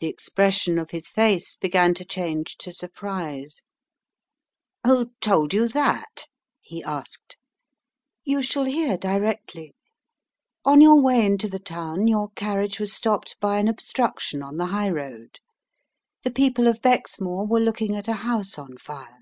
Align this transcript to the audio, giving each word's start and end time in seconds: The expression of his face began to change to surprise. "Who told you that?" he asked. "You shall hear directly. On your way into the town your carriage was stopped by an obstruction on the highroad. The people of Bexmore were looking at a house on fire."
The 0.00 0.08
expression 0.08 0.80
of 0.80 0.90
his 0.90 1.08
face 1.08 1.54
began 1.54 1.94
to 1.94 2.04
change 2.04 2.56
to 2.56 2.72
surprise. 2.72 3.62
"Who 4.84 5.12
told 5.20 5.54
you 5.54 5.68
that?" 5.68 6.26
he 6.60 6.82
asked. 6.82 7.36
"You 8.24 8.42
shall 8.42 8.64
hear 8.64 8.98
directly. 8.98 9.76
On 10.64 10.80
your 10.80 11.00
way 11.00 11.24
into 11.24 11.48
the 11.48 11.60
town 11.60 12.08
your 12.08 12.30
carriage 12.30 12.80
was 12.80 12.92
stopped 12.92 13.36
by 13.38 13.58
an 13.58 13.68
obstruction 13.68 14.42
on 14.42 14.56
the 14.56 14.66
highroad. 14.66 15.38
The 16.24 16.32
people 16.32 16.66
of 16.66 16.82
Bexmore 16.82 17.46
were 17.46 17.60
looking 17.60 17.94
at 17.94 18.08
a 18.08 18.14
house 18.14 18.58
on 18.58 18.76
fire." 18.76 19.20